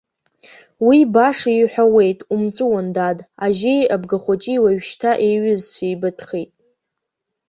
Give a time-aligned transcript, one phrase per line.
[0.87, 6.51] Уи баша иҳәауеит, умҵәуан, дад, ажьеи абгахәыҷи уажәшьҭа еиҩызцәеибатәхьеит.